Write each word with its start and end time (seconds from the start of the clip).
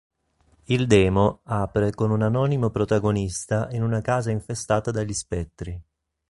Il 0.63 0.87
demo 0.87 1.41
apre 1.43 1.91
con 1.93 2.09
un 2.09 2.23
anonimo 2.23 2.71
protagonista 2.71 3.67
in 3.69 3.83
una 3.83 4.01
casa 4.01 4.31
infestata 4.31 4.89
dagli 4.89 5.13
spettri. 5.13 5.79